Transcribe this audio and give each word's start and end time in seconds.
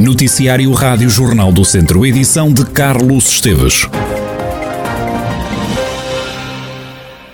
Noticiário 0.00 0.72
Rádio 0.72 1.10
Jornal 1.10 1.52
do 1.52 1.62
Centro, 1.62 2.06
edição 2.06 2.50
de 2.50 2.64
Carlos 2.64 3.28
Esteves. 3.28 3.86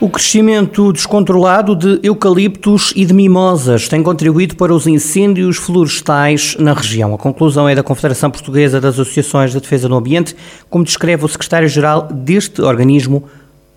O 0.00 0.10
crescimento 0.10 0.92
descontrolado 0.92 1.76
de 1.76 2.00
eucaliptos 2.02 2.92
e 2.96 3.04
de 3.04 3.14
mimosas 3.14 3.88
tem 3.88 4.02
contribuído 4.02 4.56
para 4.56 4.74
os 4.74 4.84
incêndios 4.88 5.58
florestais 5.58 6.56
na 6.58 6.72
região. 6.72 7.14
A 7.14 7.18
conclusão 7.18 7.68
é 7.68 7.74
da 7.76 7.84
Confederação 7.84 8.32
Portuguesa 8.32 8.80
das 8.80 8.98
Associações 8.98 9.52
de 9.52 9.60
Defesa 9.60 9.88
do 9.88 9.94
Ambiente, 9.94 10.34
como 10.68 10.82
descreve 10.82 11.24
o 11.24 11.28
secretário-geral 11.28 12.08
deste 12.10 12.60
organismo, 12.62 13.28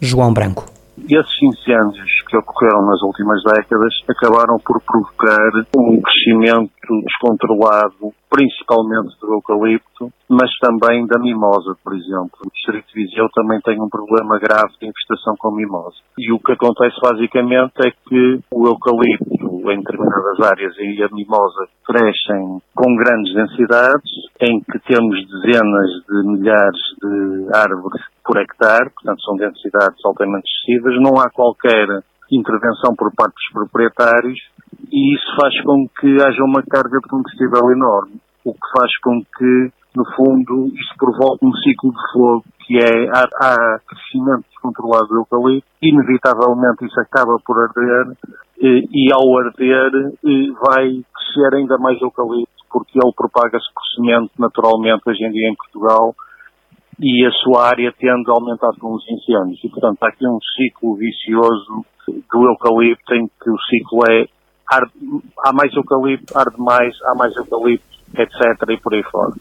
João 0.02 0.34
Branco. 0.34 0.66
Esses 1.08 1.44
incêndios 1.44 2.19
que 2.30 2.38
ocorreram 2.38 2.86
nas 2.86 3.02
últimas 3.02 3.41
décadas 3.43 3.93
acabaram 4.07 4.57
por 4.59 4.79
provocar 4.82 5.50
um 5.75 6.00
crescimento 6.00 6.71
descontrolado, 7.04 8.14
principalmente 8.29 9.18
do 9.20 9.33
eucalipto, 9.33 10.14
mas 10.29 10.50
também 10.61 11.06
da 11.07 11.20
mimosa, 11.20 11.75
por 11.84 11.93
exemplo. 11.93 12.37
O 12.46 12.51
Distrito 12.51 12.86
de 12.93 12.93
Viseu 12.93 13.28
também 13.34 13.60
tem 13.61 13.82
um 13.82 13.89
problema 13.89 14.37
grave 14.37 14.73
de 14.79 14.87
infestação 14.87 15.34
com 15.39 15.51
mimosa. 15.51 15.97
E 16.18 16.32
o 16.32 16.39
que 16.39 16.54
acontece 16.54 16.96
basicamente 17.01 17.73
é 17.86 17.92
que 17.92 18.39
o 18.51 18.68
eucalipto 18.68 19.50
em 19.71 19.78
determinadas 19.78 20.39
áreas 20.46 20.73
e 20.78 21.04
a 21.04 21.09
mimosa 21.11 21.68
crescem 21.86 22.61
com 22.75 22.96
grandes 22.96 23.34
densidades, 23.34 24.11
em 24.42 24.61
que 24.61 24.79
temos 24.87 25.18
dezenas 25.28 25.89
de 26.07 26.28
milhares 26.28 26.82
de 27.01 27.57
árvores 27.57 28.01
por 28.23 28.37
hectare, 28.37 28.92
portanto 28.92 29.21
são 29.23 29.36
densidades 29.36 29.98
altamente 30.06 30.46
excessivas, 30.48 30.96
não 31.01 31.20
há 31.20 31.29
qualquer 31.29 31.87
intervenção 32.36 32.95
por 32.95 33.11
parte 33.16 33.33
dos 33.33 33.53
proprietários 33.53 34.39
e 34.92 35.16
isso 35.16 35.36
faz 35.39 35.53
com 35.64 35.88
que 36.00 36.22
haja 36.22 36.44
uma 36.44 36.64
carga 36.64 37.00
de 37.00 37.08
combustível 37.08 37.72
enorme, 37.72 38.20
o 38.45 38.53
que 38.53 38.72
faz 38.78 38.92
com 39.00 39.22
que, 39.22 39.72
no 39.95 40.06
fundo, 40.16 40.67
isto 40.67 40.95
provoque 40.98 41.45
um 41.45 41.54
ciclo 41.54 41.92
de 41.92 42.14
fogo 42.14 42.44
que 42.66 42.78
é, 42.78 43.09
há, 43.09 43.26
há 43.42 43.80
crescimento 43.80 44.45
descontrolado 44.50 45.08
do 45.08 45.17
eucalipto, 45.17 45.67
inevitavelmente 45.81 46.86
isso 46.86 47.00
acaba 47.00 47.38
por 47.45 47.58
arder 47.58 48.16
e, 48.59 48.88
e 48.92 49.14
ao 49.14 49.39
arder 49.39 49.92
vai 50.67 51.04
crescer 51.14 51.56
ainda 51.56 51.78
mais 51.78 52.00
eucalipto 52.02 52.59
porque 52.72 53.00
ele 53.00 53.14
propaga-se 53.16 53.66
por 53.73 53.84
semente 53.95 54.32
naturalmente 54.38 55.02
hoje 55.08 55.26
em 55.26 55.32
dia 55.32 55.50
em 55.50 55.56
Portugal 55.56 56.16
e 57.02 57.26
a 57.26 57.32
sua 57.32 57.67
área 57.67 57.94
tende 57.98 58.30
a 58.30 58.34
aumentar 58.34 58.72
com 58.80 58.94
os 58.94 59.04
incêndios. 59.09 59.64
E, 59.64 59.70
portanto, 59.70 59.98
há 60.04 60.09
aqui 60.09 60.28
um 60.28 60.38
ciclo 60.56 60.95
vicioso 60.95 61.86
do 62.32 62.46
eucalipto 62.50 63.14
em 63.14 63.28
que 63.28 63.50
o 63.50 63.58
ciclo 63.70 64.04
é 64.10 64.26
arde, 64.70 64.92
há 65.46 65.52
mais 65.52 65.74
eucalipto, 65.74 66.38
arde 66.38 66.60
mais, 66.60 66.94
há 67.06 67.16
mais 67.16 67.36
eucalipto, 67.36 67.86
etc. 68.18 68.70
e 68.70 68.78
por 68.78 68.94
aí 68.94 69.04
fora. 69.04 69.34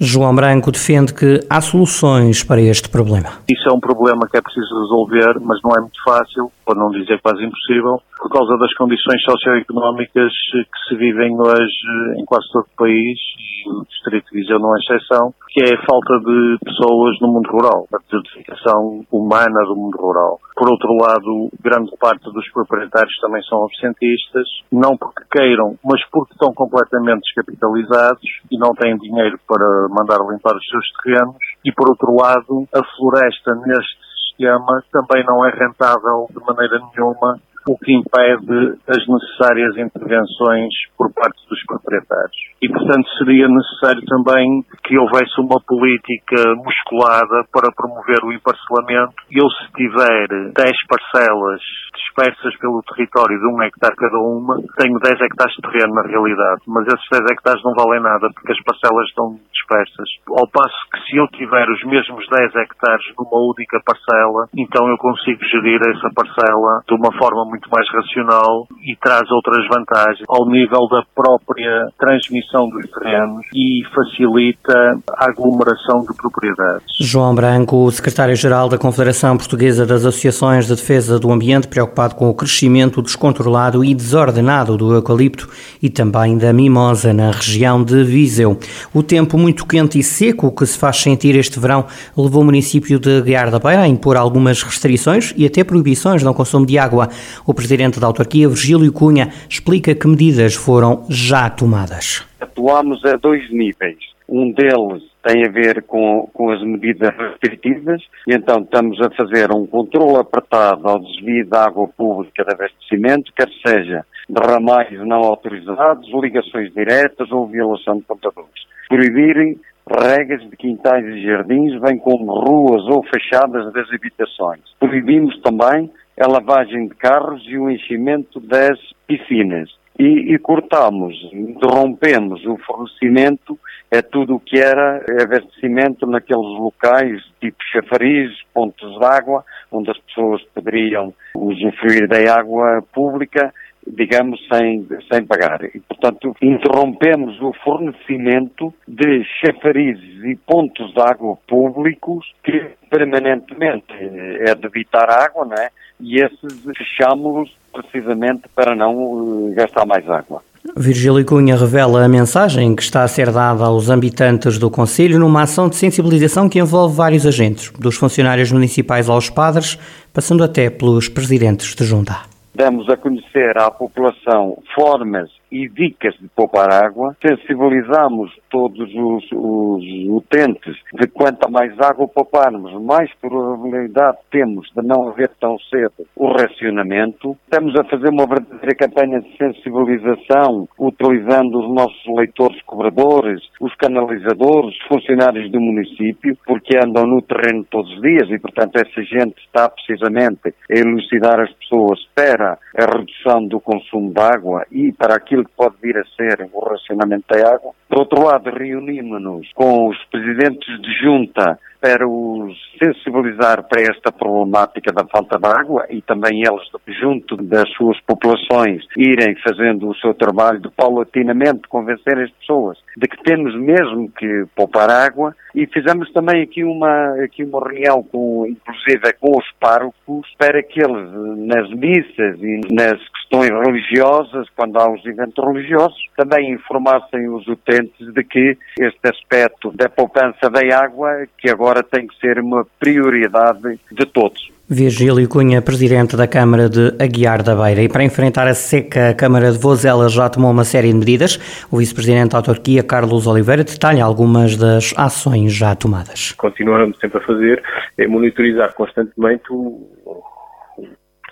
João 0.00 0.34
Branco 0.34 0.72
defende 0.72 1.14
que 1.14 1.40
há 1.48 1.60
soluções 1.60 2.42
para 2.42 2.60
este 2.60 2.88
problema. 2.88 3.28
Isso 3.48 3.68
é 3.68 3.72
um 3.72 3.78
problema 3.78 4.26
que 4.28 4.36
é 4.36 4.40
preciso 4.40 4.74
resolver, 4.80 5.38
mas 5.40 5.60
não 5.62 5.70
é 5.76 5.80
muito 5.80 6.02
fácil, 6.04 6.50
para 6.64 6.74
não 6.74 6.90
dizer 6.90 7.20
quase 7.22 7.44
impossível, 7.44 8.00
por 8.22 8.30
causa 8.30 8.56
das 8.56 8.72
condições 8.74 9.20
socioeconómicas 9.28 10.30
que 10.54 10.78
se 10.88 10.94
vivem 10.94 11.34
hoje 11.34 12.20
em 12.20 12.24
quase 12.24 12.46
todo 12.52 12.62
o 12.62 12.76
país, 12.78 13.18
e 13.18 13.68
o 13.68 13.82
Distrito 13.82 14.30
de 14.30 14.38
Viseu 14.38 14.60
não 14.60 14.76
é 14.76 14.78
exceção, 14.78 15.34
que 15.50 15.64
é 15.64 15.74
a 15.74 15.84
falta 15.84 16.22
de 16.22 16.56
pessoas 16.62 17.18
no 17.20 17.34
mundo 17.34 17.50
rural, 17.50 17.88
a 17.92 17.98
desertificação 17.98 19.02
humana 19.10 19.66
do 19.66 19.74
mundo 19.74 19.98
rural. 19.98 20.38
Por 20.54 20.70
outro 20.70 20.94
lado, 21.02 21.50
grande 21.60 21.90
parte 21.98 22.22
dos 22.32 22.48
proprietários 22.52 23.18
também 23.20 23.42
são 23.42 23.64
absentistas, 23.64 24.46
não 24.70 24.96
porque 24.96 25.24
queiram, 25.28 25.74
mas 25.82 26.00
porque 26.12 26.32
estão 26.34 26.54
completamente 26.54 27.26
descapitalizados 27.26 28.22
e 28.52 28.56
não 28.56 28.70
têm 28.70 28.96
dinheiro 28.98 29.36
para 29.48 29.66
mandar 29.90 30.22
limpar 30.30 30.54
os 30.54 30.66
seus 30.70 30.86
terrenos. 31.02 31.42
E 31.64 31.72
por 31.72 31.90
outro 31.90 32.14
lado, 32.14 32.68
a 32.70 32.82
floresta 32.94 33.50
neste 33.66 33.98
sistema 34.30 34.78
também 34.92 35.24
não 35.26 35.44
é 35.44 35.50
rentável 35.50 36.30
de 36.30 36.38
maneira 36.46 36.78
nenhuma 36.94 37.40
o 37.68 37.78
que 37.78 37.92
impede 37.92 38.78
as 38.88 39.06
necessárias 39.06 39.76
intervenções 39.76 40.72
por 40.96 41.12
parte 41.12 41.38
dos 41.48 41.62
proprietários. 41.66 42.36
E, 42.60 42.68
portanto, 42.68 43.08
seria 43.18 43.48
necessário 43.48 44.02
também 44.06 44.64
que 44.84 44.98
houvesse 44.98 45.40
uma 45.40 45.60
política 45.66 46.54
musculada 46.56 47.44
para 47.52 47.72
promover 47.74 48.24
o 48.24 48.32
emparcelamento. 48.32 49.14
Eu, 49.30 49.48
se 49.50 49.72
tiver 49.74 50.28
10 50.54 50.72
parcelas 50.88 51.60
dispersas 51.94 52.56
pelo 52.58 52.82
território 52.82 53.38
de 53.38 53.46
um 53.46 53.62
hectare 53.62 53.96
cada 53.96 54.18
uma, 54.18 54.56
tenho 54.78 54.98
10 54.98 55.20
hectares 55.20 55.54
de 55.54 55.62
terreno 55.62 55.94
na 55.94 56.02
realidade, 56.02 56.62
mas 56.66 56.86
esses 56.86 57.08
10 57.10 57.22
hectares 57.32 57.62
não 57.64 57.74
valem 57.74 58.02
nada 58.02 58.28
porque 58.34 58.52
as 58.52 58.62
parcelas 58.62 59.06
estão 59.08 59.38
dispersas. 59.62 60.08
Ao 60.28 60.46
passo 60.48 60.74
que 60.90 60.98
se 61.06 61.16
eu 61.16 61.26
tiver 61.28 61.66
os 61.70 61.82
mesmos 61.86 62.26
10 62.28 62.54
hectares 62.56 63.06
numa 63.16 63.38
única 63.38 63.78
parcela, 63.86 64.48
então 64.56 64.88
eu 64.88 64.98
consigo 64.98 65.38
gerir 65.46 65.80
essa 65.86 66.10
parcela 66.14 66.82
de 66.86 66.94
uma 66.94 67.12
forma 67.16 67.44
muito 67.46 67.68
mais 67.70 67.86
racional 67.90 68.66
e 68.82 68.96
traz 68.96 69.30
outras 69.30 69.66
vantagens 69.68 70.26
ao 70.28 70.46
nível 70.46 70.88
da 70.90 71.02
própria 71.14 71.88
transmissão 71.98 72.68
dos 72.68 72.90
terrenos 72.90 73.46
e 73.54 73.82
facilita 73.94 74.98
a 75.16 75.30
aglomeração 75.30 76.00
de 76.00 76.14
propriedades. 76.16 76.86
João 77.00 77.34
Branco, 77.34 77.90
secretário-geral 77.90 78.68
da 78.68 78.78
Confederação 78.78 79.36
Portuguesa 79.36 79.86
das 79.86 80.04
Associações 80.04 80.66
de 80.66 80.74
Defesa 80.74 81.18
do 81.18 81.30
Ambiente, 81.30 81.68
preocupado 81.68 82.14
com 82.14 82.28
o 82.28 82.34
crescimento 82.34 83.02
descontrolado 83.02 83.84
e 83.84 83.94
desordenado 83.94 84.76
do 84.76 84.92
eucalipto 84.94 85.48
e 85.82 85.88
também 85.88 86.36
da 86.36 86.52
mimosa 86.52 87.12
na 87.12 87.30
região 87.30 87.82
de 87.82 88.02
Viseu. 88.04 88.58
O 88.94 89.02
tempo 89.02 89.38
muito 89.38 89.51
quente 89.52 89.98
e 89.98 90.02
seco 90.02 90.54
que 90.54 90.64
se 90.64 90.78
faz 90.78 90.96
sentir 90.96 91.36
este 91.36 91.60
verão 91.60 91.86
levou 92.16 92.42
o 92.42 92.44
município 92.44 92.98
de 92.98 93.20
Guiar 93.20 93.50
da 93.50 93.58
Beira 93.58 93.82
a 93.82 93.88
impor 93.88 94.16
algumas 94.16 94.62
restrições 94.62 95.34
e 95.36 95.44
até 95.44 95.62
proibições 95.62 96.22
no 96.22 96.32
consumo 96.32 96.64
de 96.64 96.78
água. 96.78 97.08
O 97.46 97.52
presidente 97.52 98.00
da 98.00 98.06
autarquia, 98.06 98.48
Virgílio 98.48 98.92
Cunha, 98.92 99.28
explica 99.48 99.94
que 99.94 100.06
medidas 100.06 100.54
foram 100.54 101.04
já 101.08 101.50
tomadas. 101.50 102.26
Atuamos 102.40 103.04
a 103.04 103.16
dois 103.16 103.50
níveis. 103.52 103.98
Um 104.28 104.50
deles 104.52 105.02
tem 105.22 105.44
a 105.46 105.50
ver 105.50 105.82
com, 105.84 106.28
com 106.32 106.50
as 106.50 106.62
medidas 106.62 107.14
restritivas 107.16 108.02
e 108.26 108.34
então 108.34 108.62
estamos 108.62 109.00
a 109.00 109.10
fazer 109.10 109.52
um 109.52 109.66
controle 109.66 110.16
apertado 110.16 110.88
ao 110.88 110.98
desvio 110.98 111.44
de 111.44 111.56
água 111.56 111.88
pública 111.88 112.44
de 112.44 112.52
abastecimento, 112.52 113.32
quer 113.36 113.48
seja 113.64 114.04
de 114.28 114.40
ramais 114.40 114.90
não 115.06 115.18
autorizados, 115.18 116.08
ligações 116.14 116.72
diretas 116.72 117.30
ou 117.30 117.46
violação 117.46 117.96
de 117.96 118.02
contadores. 118.02 118.71
Proibirem 118.92 119.58
regas 119.88 120.42
de 120.50 120.54
quintais 120.54 121.02
e 121.02 121.22
jardins, 121.22 121.80
bem 121.80 121.96
como 121.96 122.30
ruas 122.30 122.84
ou 122.84 123.02
fachadas 123.04 123.72
das 123.72 123.90
habitações. 123.90 124.60
Proibimos 124.78 125.40
também 125.40 125.90
a 126.20 126.28
lavagem 126.28 126.88
de 126.88 126.94
carros 126.96 127.42
e 127.46 127.56
o 127.56 127.70
enchimento 127.70 128.38
das 128.38 128.78
piscinas. 129.06 129.70
E, 129.98 130.34
e 130.34 130.38
cortamos, 130.38 131.14
interrompemos 131.32 132.44
o 132.44 132.58
fornecimento 132.58 133.58
a 133.90 134.02
tudo 134.02 134.34
o 134.34 134.40
que 134.40 134.58
era 134.58 135.02
abastecimento 135.22 136.06
naqueles 136.06 136.58
locais, 136.58 137.22
tipo 137.40 137.56
chafariz, 137.72 138.30
pontos 138.52 138.98
de 138.98 139.04
água, 139.06 139.42
onde 139.70 139.90
as 139.90 139.98
pessoas 140.00 140.42
poderiam 140.54 141.14
usufruir 141.34 142.06
da 142.06 142.18
água 142.38 142.84
pública, 142.92 143.54
digamos, 143.86 144.40
sem, 144.48 144.86
sem 145.10 145.24
pagar. 145.24 145.64
E, 145.64 145.80
portanto, 145.80 146.34
interrompemos 146.40 147.40
o 147.40 147.52
fornecimento 147.64 148.72
de 148.86 149.24
chafarizes 149.40 150.24
e 150.24 150.36
pontos 150.36 150.92
de 150.92 151.00
água 151.00 151.36
públicos 151.46 152.32
que 152.44 152.70
permanentemente 152.90 153.92
é 154.40 154.54
de 154.54 154.66
evitar 154.66 155.08
água, 155.10 155.44
não 155.44 155.56
é? 155.56 155.70
E 156.00 156.20
esses 156.20 156.62
fechamos-los 156.76 157.50
precisamente 157.72 158.42
para 158.54 158.74
não 158.74 159.50
eh, 159.50 159.54
gastar 159.54 159.86
mais 159.86 160.08
água. 160.08 160.42
Virgílio 160.76 161.24
Cunha 161.24 161.56
revela 161.56 162.04
a 162.04 162.08
mensagem 162.08 162.74
que 162.76 162.82
está 162.82 163.02
a 163.02 163.08
ser 163.08 163.32
dada 163.32 163.64
aos 163.64 163.90
habitantes 163.90 164.58
do 164.58 164.70
Conselho 164.70 165.18
numa 165.18 165.42
ação 165.42 165.68
de 165.68 165.76
sensibilização 165.76 166.48
que 166.48 166.58
envolve 166.58 166.94
vários 166.94 167.26
agentes, 167.26 167.70
dos 167.78 167.96
funcionários 167.96 168.52
municipais 168.52 169.08
aos 169.08 169.28
padres, 169.28 169.76
passando 170.12 170.44
até 170.44 170.70
pelos 170.70 171.08
presidentes 171.08 171.74
de 171.74 171.84
junta. 171.84 172.31
Damos 172.54 172.88
a 172.90 172.96
conhecer 172.96 173.56
à 173.56 173.70
população 173.70 174.62
formas 174.74 175.30
e 175.52 175.68
dicas 175.68 176.14
de 176.14 176.28
poupar 176.28 176.72
água, 176.72 177.14
sensibilizamos 177.20 178.32
todos 178.50 178.88
os, 178.94 179.24
os 179.32 179.84
utentes 180.08 180.76
de 180.94 181.06
quanto 181.08 181.50
mais 181.50 181.78
água 181.78 182.08
pouparmos, 182.08 182.72
mais 182.82 183.12
probabilidade 183.20 184.18
temos 184.30 184.66
de 184.74 184.86
não 184.86 185.08
haver 185.08 185.30
tão 185.38 185.58
cedo 185.70 186.06
o 186.16 186.28
racionamento. 186.28 187.36
Estamos 187.44 187.78
a 187.78 187.84
fazer 187.84 188.08
uma 188.08 188.26
verdadeira 188.26 188.74
campanha 188.74 189.20
de 189.20 189.36
sensibilização, 189.36 190.66
utilizando 190.78 191.60
os 191.60 191.74
nossos 191.74 192.02
leitores 192.16 192.60
cobradores, 192.62 193.42
os 193.60 193.74
canalizadores, 193.76 194.74
os 194.74 194.86
funcionários 194.88 195.50
do 195.50 195.60
município, 195.60 196.36
porque 196.46 196.78
andam 196.78 197.06
no 197.06 197.20
terreno 197.20 197.64
todos 197.70 197.92
os 197.92 198.00
dias 198.00 198.30
e, 198.30 198.38
portanto, 198.38 198.76
essa 198.76 199.02
gente 199.02 199.38
está 199.44 199.68
precisamente 199.68 200.48
a 200.48 200.78
elucidar 200.78 201.40
as 201.40 201.52
pessoas 201.54 202.00
para 202.14 202.58
a 202.76 202.98
redução 202.98 203.46
do 203.46 203.60
consumo 203.60 204.12
de 204.12 204.20
água 204.20 204.64
e 204.70 204.92
para 204.92 205.14
aquilo 205.14 205.41
que 205.44 205.50
pode 205.56 205.76
vir 205.82 205.96
a 205.96 206.04
ser 206.16 206.48
o 206.52 206.60
racionamento 206.60 207.24
da 207.28 207.54
água. 207.54 207.72
Por 207.88 207.98
outro 207.98 208.24
lado, 208.24 208.50
reunimos-nos 208.50 209.50
com 209.54 209.88
os 209.88 209.98
presidentes 210.06 210.80
de 210.80 210.92
junta 211.02 211.58
para 211.82 212.06
os 212.06 212.56
sensibilizar 212.80 213.64
para 213.64 213.82
esta 213.82 214.12
problemática 214.12 214.92
da 214.92 215.04
falta 215.04 215.36
de 215.36 215.48
água 215.48 215.84
e 215.90 216.00
também 216.00 216.42
eles, 216.42 216.62
junto 217.00 217.36
das 217.36 217.68
suas 217.70 218.00
populações, 218.02 218.84
irem 218.96 219.34
fazendo 219.42 219.88
o 219.88 219.94
seu 219.96 220.14
trabalho 220.14 220.60
de 220.60 220.70
paulatinamente 220.70 221.66
convencer 221.68 222.16
as 222.18 222.30
pessoas 222.30 222.78
de 222.96 223.08
que 223.08 223.20
temos 223.24 223.54
mesmo 223.56 224.08
que 224.12 224.44
poupar 224.54 224.88
água 224.88 225.34
e 225.54 225.66
fizemos 225.66 226.10
também 226.12 226.42
aqui 226.42 226.62
uma, 226.62 227.24
aqui 227.24 227.42
uma 227.42 227.60
reunião 227.60 228.02
com, 228.04 228.46
inclusive 228.46 229.12
com 229.20 229.36
os 229.36 229.50
párocos 229.58 230.32
para 230.38 230.62
que 230.62 230.80
eles, 230.80 231.10
nas 231.48 231.68
missas 231.70 232.40
e 232.40 232.60
nas 232.72 233.00
questões 233.32 233.50
religiosas, 233.66 234.46
quando 234.54 234.76
há 234.78 234.92
os 234.92 235.04
eventos 235.06 235.42
religiosos, 235.42 235.98
também 236.16 236.52
informassem 236.52 237.28
os 237.30 237.46
utentes 237.48 238.12
de 238.12 238.22
que 238.22 238.58
este 238.78 239.08
aspecto 239.08 239.72
da 239.74 239.88
poupança 239.88 240.50
da 240.50 240.60
água, 240.76 241.26
que 241.38 241.48
agora 241.48 241.82
tem 241.82 242.06
que 242.06 242.18
ser 242.20 242.38
uma 242.38 242.66
prioridade 242.78 243.78
de 243.90 244.06
todos. 244.06 244.52
Virgílio 244.68 245.28
Cunha, 245.28 245.60
presidente 245.60 246.16
da 246.16 246.26
Câmara 246.26 246.68
de 246.68 246.94
Aguiar 246.98 247.42
da 247.42 247.54
Beira. 247.54 247.82
E 247.82 247.88
para 247.88 248.04
enfrentar 248.04 248.46
a 248.46 248.54
seca, 248.54 249.10
a 249.10 249.14
Câmara 249.14 249.50
de 249.52 249.58
Vozela 249.58 250.08
já 250.08 250.30
tomou 250.30 250.50
uma 250.50 250.64
série 250.64 250.88
de 250.88 250.94
medidas. 250.94 251.66
O 251.70 251.78
vice-presidente 251.78 252.30
da 252.30 252.38
autarquia, 252.38 252.82
Carlos 252.82 253.26
Oliveira, 253.26 253.64
detalha 253.64 254.02
algumas 254.04 254.56
das 254.56 254.94
ações 254.96 255.52
já 255.52 255.74
tomadas. 255.74 256.32
Continuamos 256.32 256.98
sempre 256.98 257.18
a 257.18 257.20
fazer 257.20 257.62
é 257.98 258.06
monitorizar 258.06 258.72
constantemente 258.74 259.44
o, 259.50 259.86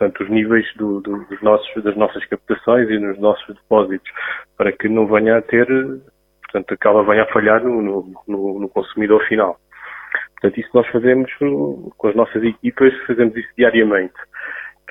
portanto, 0.01 0.23
os 0.25 0.31
níveis 0.31 0.67
do, 0.77 1.01
do, 1.03 1.25
dos 1.27 1.43
nossos, 1.43 1.85
das 1.85 1.95
nossas 1.95 2.25
captações 2.25 2.89
e 2.89 2.99
nos 2.99 3.19
nossos 3.19 3.47
depósitos, 3.55 4.11
para 4.57 4.73
que 4.73 4.89
não 4.89 5.07
venha 5.07 5.37
a 5.37 5.43
ter, 5.43 5.67
portanto, 6.51 6.77
ela 6.83 7.05
venha 7.05 7.25
a 7.25 7.33
falhar 7.33 7.63
no, 7.63 7.83
no, 8.27 8.61
no 8.61 8.69
consumidor 8.71 9.23
final. 9.29 9.59
Portanto, 10.41 10.59
isso 10.59 10.71
nós 10.73 10.87
fazemos 10.89 11.31
com 11.39 12.09
as 12.09 12.15
nossas 12.15 12.43
equipas, 12.43 12.95
fazemos 13.07 13.37
isso 13.37 13.51
diariamente. 13.59 14.15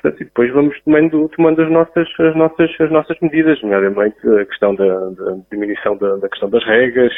Portanto, 0.00 0.22
e 0.22 0.24
depois 0.24 0.50
vamos 0.52 0.80
tomando, 0.82 1.28
tomando 1.28 1.60
as, 1.60 1.70
nossas, 1.70 2.08
as, 2.18 2.34
nossas, 2.34 2.70
as 2.80 2.90
nossas 2.90 3.20
medidas, 3.20 3.60
nomeadamente 3.60 4.16
a 4.26 4.46
questão 4.46 4.74
da, 4.74 4.86
da 4.86 5.36
diminuição 5.52 5.94
da, 5.98 6.16
da, 6.16 6.28
questão 6.28 6.48
das 6.48 6.64
regras, 6.64 7.12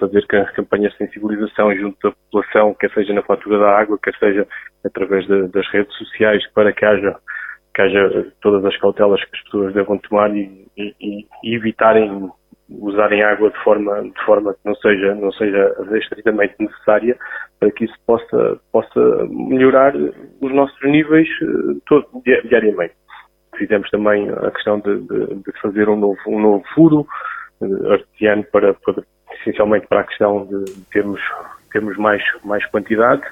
fazer 0.00 0.26
campanhas 0.54 0.92
de 0.92 0.98
sensibilização 0.98 1.74
junto 1.76 1.98
da 2.02 2.16
população, 2.16 2.74
quer 2.80 2.90
seja 2.92 3.12
na 3.12 3.22
fatura 3.22 3.58
da 3.58 3.78
água, 3.78 3.98
quer 4.02 4.14
seja 4.16 4.46
através 4.82 5.26
de, 5.26 5.48
das 5.48 5.68
redes 5.70 5.94
sociais, 5.98 6.42
para 6.54 6.72
que 6.72 6.86
haja, 6.86 7.14
que 7.74 7.82
haja 7.82 8.32
todas 8.40 8.64
as 8.64 8.76
cautelas 8.78 9.22
que 9.22 9.36
as 9.36 9.42
pessoas 9.44 9.74
devam 9.74 9.98
tomar 9.98 10.34
e, 10.34 10.66
e, 10.78 11.26
e 11.42 11.54
evitarem 11.54 12.30
usarem 12.70 13.22
água 13.22 13.50
de 13.50 13.58
forma, 13.62 14.02
de 14.02 14.24
forma 14.24 14.54
que 14.54 14.60
não 14.64 14.74
seja, 14.76 15.14
não 15.14 15.32
seja 15.32 15.74
estritamente 15.92 16.54
necessária 16.58 17.16
para 17.60 17.70
que 17.70 17.84
isso 17.84 17.94
possa, 18.06 18.58
possa 18.72 19.26
melhorar 19.28 19.94
os 19.96 20.52
nossos 20.52 20.80
níveis 20.82 21.28
eh, 21.42 21.80
todo, 21.86 22.06
diariamente. 22.24 22.94
Fizemos 23.56 23.88
também 23.90 24.28
a 24.30 24.50
questão 24.50 24.80
de, 24.80 24.96
de, 25.02 25.34
de 25.36 25.60
fazer 25.60 25.88
um 25.88 25.96
novo, 25.96 26.18
um 26.26 26.40
novo 26.40 26.64
furo 26.74 27.06
eh, 27.62 27.92
artesiano 27.92 28.44
para, 28.44 28.74
para, 28.74 29.02
essencialmente 29.40 29.86
para 29.86 30.00
a 30.00 30.04
questão 30.04 30.46
de 30.46 30.80
termos, 30.92 31.20
termos 31.70 31.96
mais, 31.96 32.22
mais 32.44 32.64
quantidade 32.66 33.22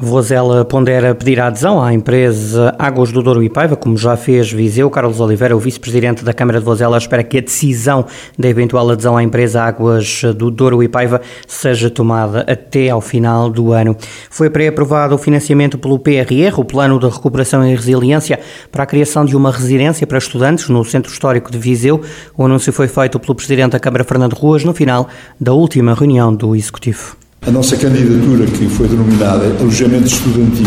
Vozela 0.00 0.64
pondera 0.64 1.14
pedir 1.14 1.40
a 1.40 1.48
adesão 1.48 1.82
à 1.82 1.92
empresa 1.92 2.74
Águas 2.78 3.10
do 3.10 3.20
Douro 3.20 3.42
e 3.42 3.50
Paiva, 3.50 3.74
como 3.74 3.96
já 3.96 4.16
fez 4.16 4.50
Viseu. 4.50 4.88
Carlos 4.88 5.18
Oliveira, 5.18 5.56
o 5.56 5.58
vice-presidente 5.58 6.24
da 6.24 6.32
Câmara 6.32 6.60
de 6.60 6.64
Vozela, 6.64 6.96
espera 6.96 7.24
que 7.24 7.38
a 7.38 7.40
decisão 7.40 8.06
da 8.38 8.48
eventual 8.48 8.88
adesão 8.90 9.16
à 9.16 9.22
empresa 9.22 9.62
Águas 9.62 10.22
do 10.36 10.50
Douro 10.50 10.82
e 10.82 10.88
Paiva 10.88 11.20
seja 11.46 11.90
tomada 11.90 12.40
até 12.48 12.90
ao 12.90 13.00
final 13.00 13.50
do 13.50 13.72
ano. 13.72 13.96
Foi 14.30 14.48
pré-aprovado 14.48 15.14
o 15.14 15.18
financiamento 15.18 15.76
pelo 15.76 15.98
PRR, 15.98 16.58
o 16.58 16.64
Plano 16.64 16.98
de 16.98 17.08
Recuperação 17.08 17.66
e 17.66 17.74
Resiliência, 17.74 18.38
para 18.70 18.84
a 18.84 18.86
criação 18.86 19.24
de 19.24 19.36
uma 19.36 19.50
residência 19.50 20.06
para 20.06 20.18
estudantes 20.18 20.68
no 20.68 20.84
Centro 20.84 21.12
Histórico 21.12 21.50
de 21.50 21.58
Viseu. 21.58 22.00
O 22.36 22.44
anúncio 22.44 22.72
foi 22.72 22.86
feito 22.86 23.18
pelo 23.18 23.34
presidente 23.34 23.72
da 23.72 23.80
Câmara, 23.80 24.04
Fernando 24.04 24.34
Ruas, 24.34 24.62
no 24.64 24.72
final 24.72 25.08
da 25.40 25.52
última 25.52 25.92
reunião 25.92 26.32
do 26.32 26.54
Executivo. 26.54 27.27
A 27.46 27.50
nossa 27.50 27.76
candidatura, 27.76 28.44
que 28.46 28.66
foi 28.66 28.88
denominada 28.88 29.44
Alojamento 29.60 30.06
Estudantil 30.06 30.66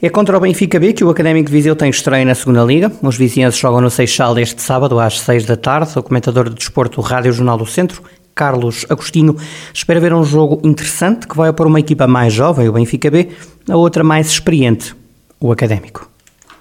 É 0.00 0.08
contra 0.08 0.36
o 0.38 0.40
Benfica 0.40 0.80
B 0.80 0.94
que 0.94 1.04
o 1.04 1.10
Académico 1.10 1.48
de 1.48 1.52
Viseu 1.52 1.76
tem 1.76 1.90
estreia 1.90 2.24
na 2.24 2.34
segunda 2.34 2.64
Liga. 2.64 2.90
Os 3.02 3.16
vizinhos 3.16 3.56
jogam 3.58 3.82
no 3.82 3.90
Seixal 3.90 4.36
este 4.38 4.62
sábado 4.62 4.98
às 4.98 5.20
seis 5.20 5.44
da 5.44 5.54
tarde. 5.54 5.92
O 5.96 6.02
comentador 6.02 6.48
de 6.48 6.56
desporto 6.56 7.00
Rádio 7.02 7.32
Jornal 7.34 7.58
do 7.58 7.66
Centro, 7.66 8.02
Carlos 8.34 8.86
Agostinho, 8.88 9.36
espera 9.72 10.00
ver 10.00 10.14
um 10.14 10.24
jogo 10.24 10.66
interessante 10.66 11.28
que 11.28 11.36
vai 11.36 11.52
pôr 11.52 11.66
uma 11.66 11.78
equipa 11.78 12.06
mais 12.06 12.32
jovem, 12.32 12.68
o 12.68 12.72
Benfica 12.72 13.10
B, 13.10 13.28
a 13.68 13.76
outra 13.76 14.02
mais 14.02 14.28
experiente, 14.28 14.94
o 15.38 15.52
Académico. 15.52 16.09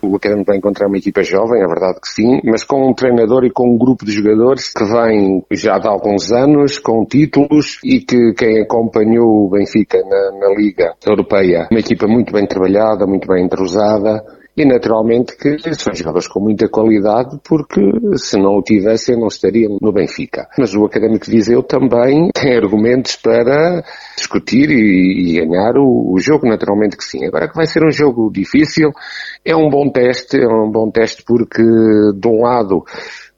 O 0.01 0.15
Académico 0.15 0.47
vai 0.47 0.57
encontrar 0.57 0.87
uma 0.87 0.97
equipa 0.97 1.21
jovem, 1.23 1.61
é 1.61 1.67
verdade 1.67 1.99
que 2.01 2.07
sim, 2.07 2.39
mas 2.45 2.63
com 2.63 2.89
um 2.89 2.93
treinador 2.93 3.43
e 3.43 3.51
com 3.51 3.73
um 3.73 3.77
grupo 3.77 4.05
de 4.05 4.11
jogadores 4.11 4.71
que 4.73 4.83
vem 4.85 5.43
já 5.51 5.77
de 5.77 5.87
alguns 5.87 6.31
anos, 6.31 6.79
com 6.79 7.05
títulos 7.05 7.79
e 7.83 7.99
que 7.99 8.33
quem 8.33 8.61
acompanhou 8.61 9.45
o 9.45 9.49
Benfica 9.49 9.97
na, 10.03 10.39
na 10.39 10.55
Liga 10.55 10.93
Europeia, 11.05 11.67
uma 11.69 11.79
equipa 11.79 12.07
muito 12.07 12.31
bem 12.31 12.47
trabalhada, 12.47 13.05
muito 13.05 13.27
bem 13.27 13.43
entrosada, 13.43 14.23
e 14.59 14.65
naturalmente 14.65 15.37
que 15.37 15.57
são 15.73 15.93
jogadores 15.93 16.27
com 16.27 16.41
muita 16.41 16.67
qualidade 16.67 17.39
porque 17.47 17.81
se 18.17 18.37
não 18.37 18.57
o 18.57 18.61
tivessem 18.61 19.17
não 19.17 19.27
estariam 19.27 19.77
no 19.81 19.93
Benfica. 19.93 20.49
Mas 20.57 20.75
o 20.75 20.83
Académico 20.83 21.25
de 21.25 21.31
Viseu 21.31 21.63
também 21.63 22.29
tem 22.35 22.57
argumentos 22.57 23.15
para 23.15 23.81
discutir 24.17 24.69
e, 24.69 25.37
e 25.37 25.45
ganhar 25.45 25.77
o, 25.77 26.11
o, 26.13 26.19
jogo, 26.19 26.45
naturalmente 26.45 26.97
que 26.97 27.05
sim. 27.05 27.25
Agora 27.25 27.47
que 27.47 27.55
vai 27.55 27.65
ser 27.65 27.85
um 27.85 27.91
jogo 27.91 28.29
difícil, 28.29 28.91
é 29.45 29.55
um 29.55 29.69
bom 29.69 29.89
teste, 29.89 30.37
é 30.37 30.47
um 30.47 30.69
bom 30.69 30.91
teste 30.91 31.23
porque 31.23 31.63
de 31.63 32.27
um 32.27 32.41
lado 32.41 32.83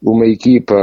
uma 0.01 0.25
equipa 0.25 0.75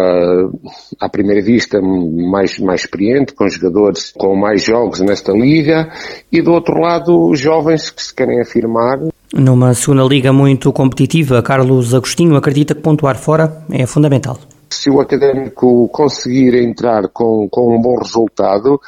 à 1.01 1.09
primeira 1.09 1.43
vista 1.43 1.81
mais, 1.81 2.61
mais 2.61 2.83
experiente, 2.83 3.35
com 3.35 3.49
jogadores 3.49 4.13
com 4.17 4.37
mais 4.37 4.63
jogos 4.63 5.01
nesta 5.01 5.33
liga, 5.33 5.91
e 6.31 6.41
do 6.41 6.53
outro 6.53 6.79
lado 6.79 7.35
jovens 7.35 7.91
que 7.91 8.01
se 8.01 8.15
querem 8.15 8.41
afirmar 8.41 9.01
numa 9.33 9.75
segunda 9.75 10.05
liga 10.05 10.33
muito 10.33 10.73
competitiva, 10.73 11.43
Carlos 11.43 11.95
Agostinho 11.95 12.37
acredita 12.37 12.75
que 12.75 12.81
pontuar 12.81 13.17
fora 13.17 13.63
é 13.71 13.87
fundamental. 13.87 14.39
Se 14.71 14.91
o 14.91 15.01
académico 15.01 15.89
conseguir 15.89 16.55
entrar 16.55 17.09
com, 17.09 17.49
com 17.51 17.75
um 17.75 17.81
bom 17.81 17.97
resultado, 17.99 18.81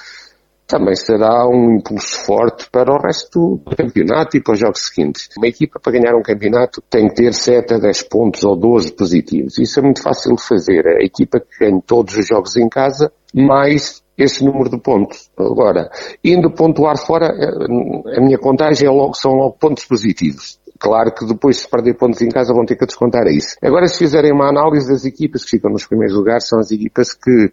também 0.70 0.94
será 0.94 1.48
um 1.48 1.76
impulso 1.78 2.20
forte 2.24 2.70
para 2.70 2.92
o 2.92 3.02
resto 3.02 3.60
do 3.64 3.74
campeonato 3.74 4.36
e 4.36 4.40
para 4.40 4.52
os 4.52 4.58
jogos 4.60 4.86
seguintes. 4.86 5.28
Uma 5.36 5.48
equipa 5.48 5.80
para 5.80 5.92
ganhar 5.92 6.14
um 6.14 6.22
campeonato 6.22 6.80
tem 6.88 7.08
que 7.08 7.16
ter 7.16 7.34
7 7.34 7.74
a 7.74 7.78
10 7.78 8.02
pontos 8.04 8.44
ou 8.44 8.56
12 8.56 8.92
positivos. 8.92 9.58
Isso 9.58 9.80
é 9.80 9.82
muito 9.82 10.00
fácil 10.00 10.36
de 10.36 10.42
fazer. 10.46 10.86
A 10.86 11.04
equipa 11.04 11.40
que 11.40 11.64
ganha 11.64 11.82
todos 11.84 12.16
os 12.16 12.26
jogos 12.26 12.56
em 12.56 12.68
casa, 12.68 13.12
mais 13.34 14.00
esse 14.24 14.44
número 14.44 14.70
de 14.70 14.78
pontos. 14.78 15.30
Agora, 15.36 15.90
indo 16.24 16.50
pontuar 16.50 16.98
fora, 16.98 17.26
eh, 17.26 18.16
a 18.16 18.20
minha 18.20 18.38
contagem 18.38 18.86
é 18.86 18.90
logo, 18.90 19.14
são 19.14 19.32
logo 19.32 19.56
pontos 19.58 19.84
positivos. 19.84 20.58
Claro 20.78 21.12
que 21.12 21.26
depois, 21.26 21.58
se 21.58 21.68
perder 21.68 21.94
pontos 21.94 22.22
em 22.22 22.28
casa, 22.30 22.54
vão 22.54 22.64
ter 22.64 22.74
que 22.74 22.86
descontar 22.86 23.26
isso. 23.26 23.56
Agora, 23.62 23.86
se 23.86 23.98
fizerem 23.98 24.32
uma 24.32 24.48
análise 24.48 24.88
das 24.88 25.04
equipas 25.04 25.44
que 25.44 25.50
ficam 25.50 25.70
nos 25.70 25.86
primeiros 25.86 26.16
lugares, 26.16 26.48
são 26.48 26.58
as 26.58 26.70
equipas 26.70 27.12
que 27.12 27.52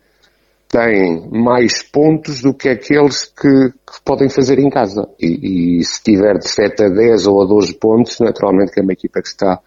têm 0.70 1.30
mais 1.30 1.82
pontos 1.82 2.42
do 2.42 2.54
que 2.54 2.70
aqueles 2.70 3.26
que, 3.26 3.70
que 3.70 4.02
podem 4.06 4.30
fazer 4.30 4.60
em 4.60 4.70
casa. 4.70 5.08
E, 5.20 5.80
e, 5.80 5.84
se 5.84 6.02
tiver 6.04 6.38
de 6.38 6.48
7 6.48 6.84
a 6.84 6.90
10 6.90 7.28
ou 7.28 7.42
a 7.42 7.46
12 7.46 7.74
pontos, 7.76 8.20
naturalmente 8.20 8.72
que 8.72 8.80
é 8.80 8.84
uma 8.84 8.94
equipa 8.94 9.22
que 9.22 9.28
está 9.28 9.60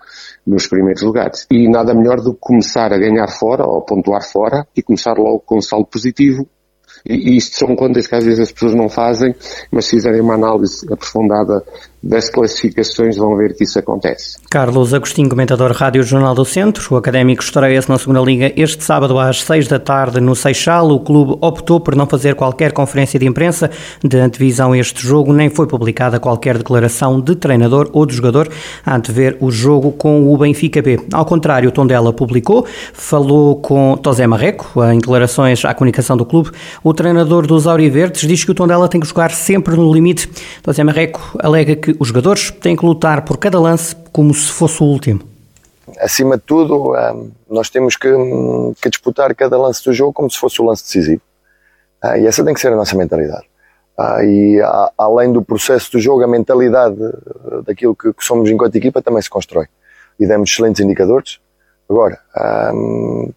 nos 0.47 0.67
primeiros 0.67 1.03
lugares. 1.03 1.47
E 1.51 1.69
nada 1.69 1.95
melhor 1.95 2.21
do 2.21 2.33
que 2.33 2.41
começar 2.41 2.93
a 2.93 2.99
ganhar 2.99 3.29
fora, 3.29 3.67
ou 3.67 3.83
pontuar 3.83 4.23
fora, 4.23 4.67
e 4.77 4.83
começar 4.83 5.19
logo 5.19 5.41
com 5.41 5.59
um 5.59 5.63
saldo 5.63 5.87
positivo 5.87 6.47
e 7.05 7.37
isto 7.37 7.57
são 7.57 7.75
contas 7.75 8.07
que 8.07 8.15
às 8.15 8.25
vezes 8.25 8.41
as 8.41 8.53
pessoas 8.53 8.75
não 8.75 8.89
fazem, 8.89 9.35
mas 9.71 9.87
se 9.87 9.93
fizerem 9.93 10.21
uma 10.21 10.35
análise 10.35 10.87
aprofundada 10.93 11.65
das 12.03 12.31
classificações 12.31 13.17
vão 13.17 13.37
ver 13.37 13.55
que 13.55 13.65
isso 13.65 13.79
acontece. 13.79 14.39
Carlos 14.51 14.95
Agostinho, 14.95 15.29
comentador 15.29 15.73
Rádio 15.73 16.03
Jornal 16.03 16.35
do 16.35 16.45
Centro. 16.45 16.95
O 16.95 16.97
Académico 16.97 17.43
estreia-se 17.43 17.89
na 17.89 17.99
segunda 17.99 18.21
Liga 18.21 18.53
este 18.57 18.83
sábado 18.83 19.19
às 19.19 19.43
seis 19.43 19.69
da 19.69 19.79
tarde 19.79 20.21
no 20.21 20.35
Seixal. 20.35 20.91
O 20.91 21.01
clube 21.01 21.37
optou 21.41 21.79
por 21.79 21.95
não 21.95 22.07
fazer 22.07 22.35
qualquer 22.35 22.73
conferência 22.73 23.19
de 23.19 23.27
imprensa 23.27 23.71
de 24.03 24.19
antevisão 24.19 24.73
a 24.73 24.79
este 24.79 25.07
jogo, 25.07 25.33
nem 25.33 25.51
foi 25.51 25.67
publicada 25.67 26.19
qualquer 26.19 26.57
declaração 26.57 27.21
de 27.21 27.35
treinador 27.35 27.91
ou 27.93 28.07
de 28.07 28.15
jogador 28.15 28.49
a 28.85 28.97
antever 28.97 29.37
o 29.41 29.51
jogo 29.51 29.93
com 29.93 30.33
o 30.33 30.39
Benfica 30.39 30.81
B. 30.81 30.99
Ao 31.13 31.25
contrário, 31.25 31.69
o 31.69 31.73
Tondela 31.73 32.13
publicou, 32.13 32.67
falou 32.95 33.57
com 33.57 33.97
Tosé 33.97 34.27
Marreco, 34.27 34.83
em 34.85 34.99
declarações 34.99 35.65
à 35.65 35.75
comunicação 35.75 36.17
do 36.17 36.25
clube. 36.25 36.51
O 36.83 36.95
treinador 36.95 37.47
dos 37.47 37.67
Auriverdes 37.67 38.27
diz 38.27 38.43
que 38.43 38.51
o 38.51 38.55
Tondela 38.55 38.89
tem 38.89 39.01
que 39.01 39.07
jogar 39.07 39.31
sempre 39.31 39.77
no 39.77 39.93
limite. 39.93 40.29
Tosé 40.63 40.83
Marreco 40.83 41.39
alega 41.43 41.77
que 41.77 41.90
os 41.99 42.09
jogadores 42.09 42.51
têm 42.51 42.77
que 42.77 42.85
lutar 42.85 43.25
por 43.25 43.39
cada 43.39 43.59
lance 43.59 43.95
como 44.13 44.33
se 44.35 44.51
fosse 44.51 44.83
o 44.83 44.87
último. 44.87 45.21
Acima 45.99 46.37
de 46.37 46.43
tudo, 46.43 46.95
nós 47.49 47.69
temos 47.69 47.97
que, 47.97 48.09
que 48.81 48.89
disputar 48.89 49.35
cada 49.35 49.59
lance 49.59 49.85
do 49.85 49.93
jogo 49.93 50.13
como 50.13 50.31
se 50.31 50.39
fosse 50.39 50.61
o 50.61 50.65
lance 50.65 50.85
decisivo. 50.85 51.23
Ah, 52.03 52.19
e 52.19 52.27
essa 52.27 52.45
tem 52.45 52.55
que 52.55 52.61
ser 52.61 52.73
a 52.73 52.77
nossa 52.77 52.97
mentalidade. 52.97 53.45
Ah, 53.99 54.25
e 54.25 54.59
além 54.97 55.33
do 55.33 55.43
processo 55.43 55.93
do 55.93 56.01
jogo, 56.01 56.23
a 56.23 56.29
mentalidade 56.29 56.97
daquilo 57.67 57.95
que 57.95 58.13
somos 58.21 58.49
enquanto 58.49 58.77
equipa 58.77 59.03
também 59.03 59.21
se 59.21 59.29
constrói. 59.29 59.67
E 60.19 60.27
demos 60.27 60.51
excelentes 60.51 60.81
indicadores. 60.81 61.39
Agora, 61.89 62.19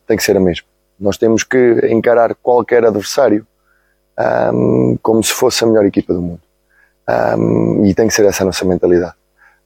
tem 0.06 0.16
que 0.16 0.24
ser 0.24 0.38
a 0.38 0.40
mesma. 0.40 0.68
Nós 1.00 1.18
temos 1.18 1.44
que 1.44 1.88
encarar 1.90 2.36
qualquer 2.36 2.86
adversário 2.86 3.46
como 5.02 5.24
se 5.24 5.34
fosse 5.34 5.64
a 5.64 5.68
melhor 5.68 5.86
equipa 5.86 6.14
do 6.14 6.22
mundo. 6.22 6.42
Um, 7.08 7.86
e 7.86 7.94
tem 7.94 8.08
que 8.08 8.14
ser 8.14 8.26
essa 8.26 8.44
a 8.44 8.46
nossa 8.46 8.64
mentalidade. 8.66 9.14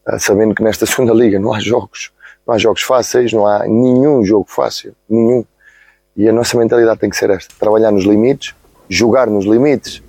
Uh, 0.08 0.20
sabendo 0.20 0.56
que 0.56 0.64
nesta 0.64 0.86
segunda 0.88 1.14
liga 1.14 1.40
não 1.40 1.54
há 1.54 1.60
jogos, 1.60 2.12
não 2.46 2.56
há 2.56 2.58
jogos 2.58 2.82
fáceis, 2.82 3.32
não 3.32 3.46
há 3.46 3.68
nenhum 3.68 4.24
jogo 4.24 4.48
fácil, 4.50 4.94
nenhum. 5.10 5.46
E 6.16 6.28
a 6.28 6.34
nossa 6.34 6.58
mentalidade 6.58 7.00
tem 7.00 7.10
que 7.10 7.18
ser 7.18 7.30
esta: 7.30 7.54
trabalhar 7.60 7.92
nos 7.92 8.04
limites, 8.04 8.56
jogar 8.90 9.28
nos 9.28 9.46
limites, 9.46 10.02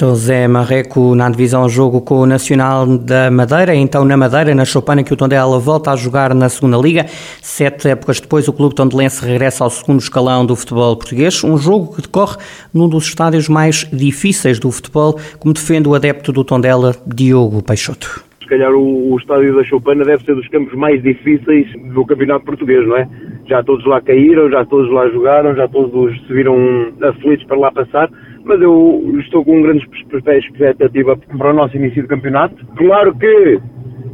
José 0.00 0.48
Marreco 0.48 1.14
na 1.14 1.30
divisão 1.30 1.68
jogo 1.68 2.00
com 2.00 2.16
o 2.16 2.26
Nacional 2.26 2.86
da 2.98 3.30
Madeira, 3.30 3.72
então 3.74 4.04
na 4.04 4.16
Madeira, 4.16 4.52
na 4.52 4.64
Chopana, 4.64 5.04
que 5.04 5.12
o 5.12 5.16
Tondela 5.16 5.58
volta 5.60 5.92
a 5.92 5.96
jogar 5.96 6.34
na 6.34 6.48
segunda 6.48 6.76
Liga. 6.76 7.06
Sete 7.40 7.88
épocas 7.88 8.20
depois, 8.20 8.48
o 8.48 8.52
clube 8.52 8.74
tondelense 8.74 9.24
regressa 9.24 9.62
ao 9.62 9.70
segundo 9.70 10.00
escalão 10.00 10.44
do 10.44 10.56
futebol 10.56 10.96
português, 10.96 11.44
um 11.44 11.56
jogo 11.56 11.94
que 11.94 12.02
decorre 12.02 12.36
num 12.74 12.88
dos 12.88 13.04
estádios 13.04 13.48
mais 13.48 13.88
difíceis 13.92 14.58
do 14.58 14.72
futebol, 14.72 15.18
como 15.38 15.54
defende 15.54 15.88
o 15.88 15.94
adepto 15.94 16.32
do 16.32 16.42
Tondela, 16.42 16.96
Diogo 17.06 17.62
Peixoto. 17.62 18.24
Se 18.40 18.48
calhar 18.48 18.72
o, 18.72 19.12
o 19.12 19.16
estádio 19.16 19.54
da 19.54 19.62
Chopana 19.62 20.04
deve 20.04 20.24
ser 20.24 20.34
dos 20.34 20.48
campos 20.48 20.74
mais 20.74 21.00
difíceis 21.00 21.68
do 21.94 22.04
campeonato 22.04 22.44
português, 22.44 22.86
não 22.86 22.96
é? 22.96 23.08
Já 23.46 23.62
todos 23.62 23.86
lá 23.86 24.00
caíram, 24.00 24.50
já 24.50 24.64
todos 24.64 24.90
lá 24.92 25.08
jogaram, 25.10 25.54
já 25.54 25.68
todos 25.68 26.14
se 26.26 26.32
viram 26.32 26.92
aflitos 27.02 27.46
para 27.46 27.56
lá 27.56 27.70
passar 27.70 28.10
mas 28.44 28.60
eu 28.60 29.02
estou 29.20 29.44
com 29.44 29.62
grandes 29.62 29.86
expectativa 30.12 31.16
para 31.16 31.50
o 31.50 31.54
nosso 31.54 31.76
início 31.76 32.02
de 32.02 32.08
campeonato. 32.08 32.56
Claro 32.76 33.14
que 33.16 33.60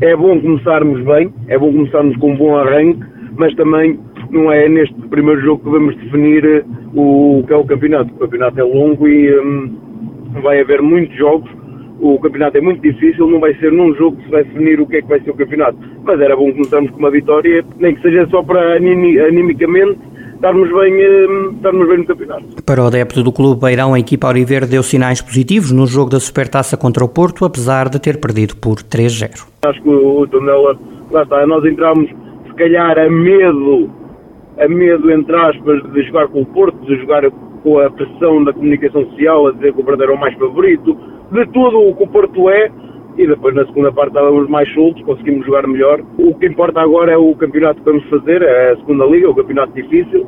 é 0.00 0.14
bom 0.14 0.40
começarmos 0.40 1.04
bem, 1.04 1.32
é 1.48 1.58
bom 1.58 1.72
começarmos 1.72 2.16
com 2.18 2.32
um 2.32 2.36
bom 2.36 2.56
arranque, 2.56 3.04
mas 3.36 3.54
também 3.54 3.98
não 4.30 4.52
é 4.52 4.68
neste 4.68 4.94
primeiro 5.08 5.40
jogo 5.40 5.64
que 5.64 5.70
vamos 5.70 5.96
definir 5.96 6.44
eh, 6.44 6.64
o, 6.94 7.42
que 7.46 7.52
é 7.52 7.56
o 7.56 7.64
campeonato. 7.64 8.12
O 8.14 8.18
campeonato 8.18 8.60
é 8.60 8.62
longo 8.62 9.08
e 9.08 9.38
hum, 9.40 9.76
vai 10.42 10.60
haver 10.60 10.82
muitos 10.82 11.16
jogos. 11.16 11.50
O 12.00 12.18
campeonato 12.20 12.58
é 12.58 12.60
muito 12.60 12.80
difícil, 12.80 13.26
não 13.26 13.40
vai 13.40 13.54
ser 13.54 13.72
num 13.72 13.92
jogo 13.94 14.16
que 14.18 14.24
se 14.24 14.30
vai 14.30 14.44
definir 14.44 14.80
o 14.80 14.86
que 14.86 14.98
é 14.98 15.02
que 15.02 15.08
vai 15.08 15.20
ser 15.20 15.30
o 15.30 15.34
campeonato. 15.34 15.78
Mas 16.04 16.20
era 16.20 16.36
bom 16.36 16.52
começarmos 16.52 16.90
com 16.90 16.98
uma 16.98 17.10
vitória, 17.10 17.64
nem 17.78 17.94
que 17.94 18.02
seja 18.02 18.26
só 18.28 18.42
para 18.42 18.76
animicamente 18.76 19.98
estarmos 20.38 20.70
bem, 20.72 20.94
eh, 20.94 21.26
bem 21.60 21.98
no 21.98 22.06
campeonato. 22.06 22.62
Para 22.64 22.82
o 22.82 22.86
adepto 22.86 23.22
do 23.22 23.32
Clube 23.32 23.60
Beirão, 23.60 23.92
a 23.92 23.98
equipa 23.98 24.28
Auriverde 24.28 24.70
deu 24.70 24.82
sinais 24.82 25.20
positivos 25.20 25.72
no 25.72 25.86
jogo 25.86 26.10
da 26.10 26.20
Supertaça 26.20 26.76
contra 26.76 27.04
o 27.04 27.08
Porto, 27.08 27.44
apesar 27.44 27.88
de 27.88 28.00
ter 28.00 28.20
perdido 28.20 28.56
por 28.56 28.76
3-0. 28.82 29.46
Acho 29.62 29.82
que 29.82 29.88
o 29.88 30.26
Tondela, 30.28 30.78
lá 31.10 31.22
está, 31.22 31.46
nós 31.46 31.64
entramos 31.64 32.08
se 32.46 32.54
calhar 32.54 32.98
a 32.98 33.10
medo, 33.10 33.90
a 34.58 34.68
medo 34.68 35.10
entre 35.10 35.36
aspas, 35.36 35.82
de 35.92 36.02
jogar 36.04 36.28
com 36.28 36.42
o 36.42 36.46
Porto, 36.46 36.78
de 36.86 36.96
jogar 37.00 37.28
com 37.62 37.80
a 37.80 37.90
pressão 37.90 38.44
da 38.44 38.52
comunicação 38.52 39.04
social, 39.06 39.48
a 39.48 39.52
dizer 39.52 39.74
que 39.74 39.80
o 39.80 39.84
Verdadeiro 39.84 40.12
é 40.12 40.16
o 40.16 40.20
mais 40.20 40.34
favorito, 40.38 40.96
de 41.32 41.46
tudo 41.46 41.80
o 41.80 41.94
que 41.96 42.04
o 42.04 42.08
Porto 42.08 42.48
é, 42.48 42.70
e 43.18 43.26
depois 43.26 43.54
na 43.54 43.66
segunda 43.66 43.92
parte 43.92 44.10
estávamos 44.10 44.48
mais 44.48 44.72
soltos, 44.72 45.02
conseguimos 45.02 45.44
jogar 45.44 45.66
melhor. 45.66 46.00
O 46.16 46.34
que 46.34 46.46
importa 46.46 46.80
agora 46.80 47.12
é 47.12 47.16
o 47.16 47.34
campeonato 47.34 47.80
que 47.80 47.90
vamos 47.90 48.08
fazer, 48.08 48.42
é 48.42 48.72
a 48.72 48.76
segunda 48.76 49.04
liga, 49.06 49.28
o 49.28 49.34
campeonato 49.34 49.72
difícil, 49.72 50.26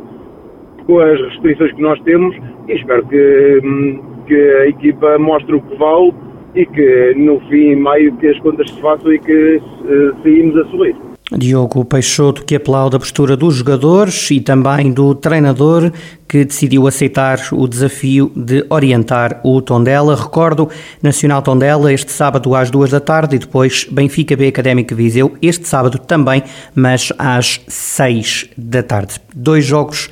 com 0.87 0.99
as 0.99 1.21
restrições 1.21 1.73
que 1.73 1.83
nós 1.83 2.01
temos 2.01 2.37
e 2.69 2.73
espero 2.73 3.07
que, 3.07 3.61
hum, 3.65 4.03
que 4.27 4.35
a 4.35 4.67
equipa 4.67 5.19
mostre 5.19 5.55
o 5.55 5.61
que 5.61 5.77
vale 5.77 6.13
e 6.55 6.67
que 6.67 7.15
no 7.17 7.39
fim, 7.49 7.71
em 7.71 7.77
maio, 7.77 8.17
que 8.17 8.27
as 8.27 8.39
contas 8.41 8.69
se 8.69 8.81
façam 8.81 9.13
e 9.13 9.19
que 9.21 9.57
uh, 9.57 10.23
saímos 10.23 10.57
a 10.57 10.65
sorrir. 10.65 11.10
Diogo 11.37 11.85
Peixoto 11.85 12.45
que 12.45 12.57
aplaude 12.57 12.97
a 12.97 12.99
postura 12.99 13.37
dos 13.37 13.55
jogadores 13.55 14.31
e 14.31 14.41
também 14.41 14.93
do 14.93 15.15
treinador 15.15 15.93
que 16.27 16.45
decidiu 16.45 16.87
aceitar 16.87 17.41
o 17.53 17.67
desafio 17.67 18.31
de 18.37 18.65
orientar 18.69 19.41
o 19.45 19.61
Tondela. 19.61 20.15
Recordo, 20.15 20.69
Nacional 21.03 21.43
Tondela 21.43 21.93
este 21.93 22.13
sábado 22.13 22.55
às 22.55 22.71
duas 22.71 22.91
da 22.91 23.01
tarde 23.01 23.37
e 23.37 23.39
depois 23.39 23.87
Benfica 23.91 24.37
B 24.37 24.49
Académico 24.49 24.95
Viseu 24.95 25.37
este 25.43 25.67
sábado 25.67 25.99
também, 25.99 26.43
mas 26.75 27.13
às 27.19 27.61
seis 27.69 28.49
da 28.57 28.83
tarde. 28.83 29.15
Dois 29.35 29.65
jogos 29.65 30.09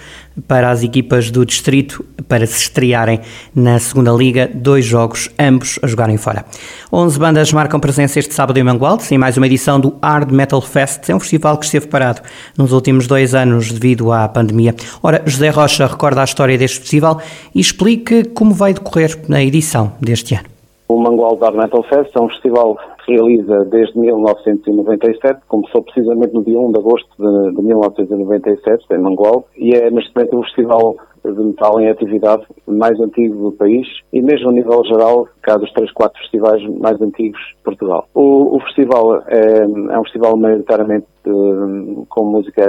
para 0.46 0.70
as 0.70 0.82
equipas 0.82 1.30
do 1.30 1.44
distrito 1.44 2.04
para 2.28 2.46
se 2.46 2.58
estrearem 2.58 3.20
na 3.54 3.78
segunda 3.78 4.12
liga, 4.12 4.48
dois 4.52 4.84
jogos, 4.84 5.30
ambos 5.38 5.78
a 5.82 5.86
jogarem 5.86 6.16
fora. 6.16 6.44
11 6.92 7.18
bandas 7.18 7.52
marcam 7.52 7.80
presença 7.80 8.18
este 8.18 8.34
sábado 8.34 8.58
em 8.58 8.62
Mangualde, 8.62 9.04
em 9.12 9.18
mais 9.18 9.36
uma 9.36 9.46
edição 9.46 9.80
do 9.80 9.96
Hard 10.02 10.30
Metal 10.30 10.60
Fest. 10.60 11.08
É 11.08 11.14
um 11.14 11.20
festival 11.20 11.56
que 11.56 11.64
esteve 11.64 11.86
parado 11.86 12.20
nos 12.56 12.72
últimos 12.72 13.06
dois 13.06 13.34
anos 13.34 13.72
devido 13.72 14.12
à 14.12 14.28
pandemia. 14.28 14.74
Ora, 15.02 15.22
José 15.24 15.48
Rocha 15.48 15.86
recorda 15.86 16.20
a 16.20 16.24
história 16.24 16.58
deste 16.58 16.80
festival 16.80 17.20
e 17.54 17.60
explica 17.60 18.24
como 18.34 18.52
vai 18.52 18.74
decorrer 18.74 19.18
na 19.28 19.42
edição 19.42 19.92
deste 20.00 20.34
ano. 20.34 20.44
O 20.88 20.98
Mangualde 21.00 21.42
Hard 21.42 21.56
Metal 21.56 21.82
Fest 21.82 22.14
é 22.14 22.20
um 22.20 22.28
festival 22.28 22.78
realiza 23.08 23.64
desde 23.64 23.98
1997, 23.98 25.40
começou 25.48 25.82
precisamente 25.82 26.34
no 26.34 26.44
dia 26.44 26.58
1 26.58 26.72
de 26.72 26.78
agosto 26.78 27.08
de, 27.18 27.56
de 27.56 27.62
1997, 27.62 28.86
em 28.92 28.98
Mangual, 28.98 29.46
e 29.56 29.72
é 29.72 29.90
neste 29.90 30.14
momento 30.14 30.38
o 30.38 30.42
festival 30.44 30.96
de 31.24 31.42
metal 31.42 31.80
em 31.80 31.88
atividade 31.88 32.46
mais 32.66 32.98
antigo 33.00 33.50
do 33.50 33.52
país 33.52 33.86
e 34.12 34.22
mesmo 34.22 34.50
a 34.50 34.52
nível 34.52 34.84
geral, 34.84 35.28
cá 35.42 35.56
dos 35.56 35.72
três, 35.72 35.90
quatro 35.92 36.18
festivais 36.20 36.62
mais 36.78 37.00
antigos 37.00 37.40
de 37.56 37.62
Portugal. 37.64 38.06
O, 38.14 38.56
o 38.56 38.60
festival 38.60 39.22
é, 39.26 39.58
é, 39.60 39.98
um 39.98 40.04
festival 40.04 40.36
maioritariamente 40.36 41.06
de, 41.24 42.06
com 42.08 42.24
música 42.24 42.62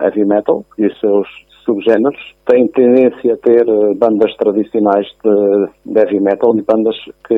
heavy 0.00 0.24
metal 0.24 0.64
e 0.78 0.86
os 0.86 1.00
seus 1.00 1.26
subgéneros. 1.64 2.34
Tem 2.46 2.66
tendência 2.68 3.34
a 3.34 3.36
ter 3.36 3.68
eh, 3.68 3.94
bandas 3.94 4.34
tradicionais 4.36 5.06
de, 5.24 5.98
heavy 5.98 6.20
metal 6.20 6.56
e 6.56 6.62
bandas 6.62 6.96
que 7.26 7.34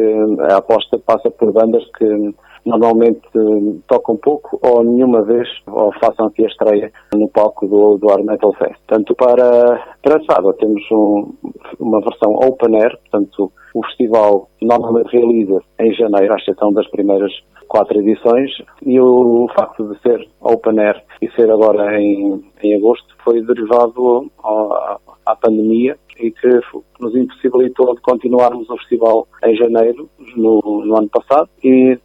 a 0.51 0.57
aposta 0.57 0.99
passa 0.99 1.31
por 1.31 1.53
bandas 1.53 1.85
que 1.97 2.35
normalmente 2.67 3.23
uh, 3.37 3.81
tocam 3.87 4.17
pouco 4.17 4.59
ou 4.61 4.83
nenhuma 4.83 5.23
vez 5.23 5.49
ou 5.69 5.93
façam 6.01 6.27
aqui 6.27 6.45
a 6.45 6.49
estreia 6.49 6.93
no 7.15 7.29
palco 7.29 7.67
do, 7.69 7.97
do 7.97 8.11
Ar 8.11 8.23
Metal 8.25 8.53
Fest. 8.55 8.75
Portanto, 8.87 9.15
para, 9.15 9.97
para 10.03 10.25
sábado 10.25 10.53
temos 10.55 10.83
um, 10.91 11.33
uma 11.79 12.01
versão 12.01 12.33
open 12.35 12.77
air, 12.77 12.99
portanto 12.99 13.53
o 13.73 13.87
festival 13.87 14.49
normalmente 14.61 15.13
realiza 15.13 15.63
em 15.79 15.93
janeiro, 15.95 16.33
à 16.35 16.37
exceção 16.37 16.73
das 16.73 16.89
primeiras 16.91 17.33
quatro 17.69 17.99
edições, 17.99 18.51
e 18.85 19.01
o 19.01 19.49
facto 19.57 19.85
de 19.93 20.01
ser 20.01 20.29
open 20.41 20.79
air 20.79 21.03
e 21.21 21.31
ser 21.33 21.51
agora 21.51 22.01
em, 22.01 22.45
em 22.63 22.77
agosto 22.77 23.07
foi 23.25 23.43
derivado 23.43 24.31
à, 24.43 24.99
à 25.27 25.37
pandemia 25.37 25.97
e 26.19 26.31
que 26.31 26.61
nos 27.01 27.15
impossibilitou 27.15 27.95
de 27.95 28.01
continuarmos 28.01 28.69
o 28.71 28.77
festival 28.79 29.27
em 29.45 29.55
janeiro, 29.57 30.09
no, 30.37 30.83
no 30.85 30.97
ano 30.97 31.09
passado, 31.09 31.49
e 31.63 31.99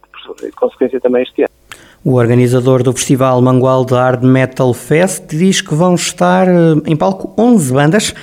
consequência 0.56 1.00
também 1.00 1.22
este 1.22 1.42
ano. 1.42 1.50
O 2.04 2.14
organizador 2.14 2.82
do 2.82 2.92
Festival 2.92 3.40
Mangual 3.40 3.86
Hard 3.88 4.24
Metal 4.24 4.74
Fest 4.74 5.28
diz 5.30 5.60
que 5.60 5.74
vão 5.74 5.94
estar 5.94 6.48
eh, 6.48 6.74
em 6.86 6.96
palco 6.96 7.32
11 7.40 7.72
bandas 7.72 8.14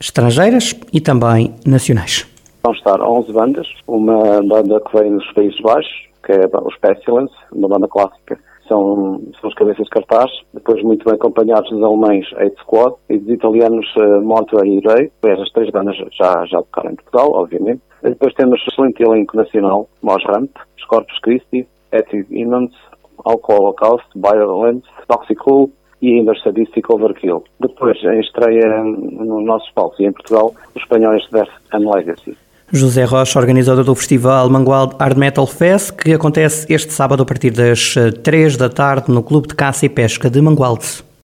estrangeiras 0.00 0.74
e 0.92 1.00
também 1.00 1.54
nacionais. 1.64 2.26
Vão 2.64 2.72
estar 2.72 3.00
11 3.00 3.32
bandas, 3.32 3.68
uma 3.86 4.42
banda 4.42 4.80
que 4.80 4.98
vem 4.98 5.16
dos 5.16 5.32
Países 5.32 5.60
Baixos, 5.60 6.08
que 6.24 6.32
é 6.32 6.40
os 6.64 6.76
Pestilence, 6.78 7.34
uma 7.52 7.68
banda 7.68 7.88
clássica, 7.88 8.38
são, 8.68 9.20
são 9.40 9.50
os 9.50 9.54
cabeças 9.54 9.84
de 9.84 9.90
cartaz, 9.90 10.30
depois 10.54 10.82
muito 10.82 11.04
bem 11.04 11.14
acompanhados 11.14 11.68
dos 11.70 11.82
alemães 11.82 12.26
Eight 12.38 12.58
Squad 12.60 12.94
e 13.08 13.18
dos 13.18 13.34
italianos 13.34 13.86
uh, 13.96 14.64
e 14.64 14.80
Ray, 14.86 15.10
essas 15.24 15.50
três 15.52 15.70
bandas 15.70 15.96
já, 15.96 16.44
já 16.46 16.58
tocaram 16.58 16.92
em 16.92 16.96
Portugal, 16.96 17.32
obviamente. 17.32 17.82
E 18.02 18.08
depois 18.08 18.34
temos 18.34 18.60
o 18.60 18.70
excelente 18.70 19.02
elenco 19.02 19.36
nacional, 19.36 19.88
Mos 20.02 20.24
Ramp, 20.24 20.50
Corpus 20.92 21.18
Christi, 21.20 21.66
Ethic 21.90 22.26
Immense, 22.30 22.76
Alcohol 23.24 23.62
Holocaust, 23.62 24.04
Violence, 24.14 24.86
Toxical 25.08 25.70
e 26.02 26.18
ainda 26.18 26.34
Sadistic 26.42 26.90
Overkill. 26.90 27.44
Depois, 27.58 27.96
em 28.04 28.20
estreia 28.20 28.82
no 28.84 29.40
nosso 29.40 29.72
palco 29.72 29.96
e 30.00 30.04
em 30.04 30.12
Portugal, 30.12 30.52
os 30.74 30.82
espanhóis 30.82 31.26
Death 31.30 31.48
and 31.72 31.90
Legacy. 31.94 32.36
José 32.74 33.04
Rocha, 33.04 33.38
organizador 33.38 33.84
do 33.84 33.94
festival 33.94 34.48
Mangualde 34.48 34.96
Hard 34.98 35.18
Metal 35.18 35.46
Fest, 35.46 35.92
que 35.92 36.14
acontece 36.14 36.66
este 36.72 36.90
sábado 36.90 37.22
a 37.22 37.26
partir 37.26 37.50
das 37.50 37.94
3 38.22 38.54
eh, 38.54 38.56
da 38.56 38.70
tarde 38.70 39.12
no 39.12 39.22
Clube 39.22 39.48
de 39.48 39.54
Caça 39.54 39.84
e 39.84 39.90
Pesca 39.90 40.30
de 40.30 40.40
Mangualde. 40.40 41.04